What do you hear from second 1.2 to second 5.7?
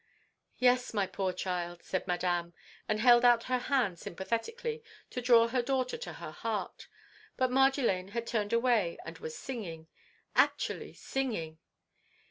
child," said Madame, and held out her hand sympathetically to draw her